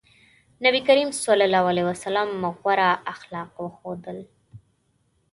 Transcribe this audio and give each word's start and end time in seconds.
نبي 0.63 0.79
کريم 0.87 1.09
ص 1.21 1.23
غوره 2.63 2.89
اخلاق 3.13 3.51
وښودل. 3.63 4.19